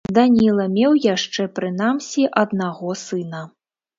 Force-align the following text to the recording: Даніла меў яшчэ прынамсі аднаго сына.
Даніла 0.17 0.63
меў 0.77 0.95
яшчэ 1.01 1.43
прынамсі 1.59 2.25
аднаго 2.45 2.97
сына. 3.05 3.45